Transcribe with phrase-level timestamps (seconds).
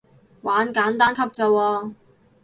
[0.41, 1.93] 玩簡單級咋喎